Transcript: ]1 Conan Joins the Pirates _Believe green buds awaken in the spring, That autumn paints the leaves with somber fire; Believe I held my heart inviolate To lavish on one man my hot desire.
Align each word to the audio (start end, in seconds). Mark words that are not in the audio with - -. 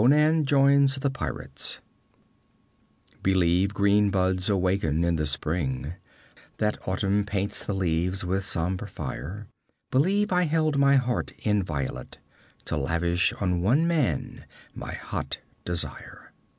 ]1 0.01 0.09
Conan 0.09 0.45
Joins 0.45 0.95
the 0.95 1.11
Pirates 1.11 1.77
_Believe 3.21 3.71
green 3.71 4.09
buds 4.09 4.49
awaken 4.49 5.03
in 5.03 5.15
the 5.15 5.27
spring, 5.27 5.93
That 6.57 6.79
autumn 6.87 7.23
paints 7.23 7.67
the 7.67 7.75
leaves 7.75 8.25
with 8.25 8.43
somber 8.43 8.87
fire; 8.87 9.45
Believe 9.91 10.31
I 10.31 10.45
held 10.45 10.79
my 10.79 10.95
heart 10.95 11.33
inviolate 11.45 12.17
To 12.65 12.77
lavish 12.77 13.31
on 13.33 13.61
one 13.61 13.85
man 13.87 14.47
my 14.73 14.93
hot 14.95 15.37
desire. 15.65 16.33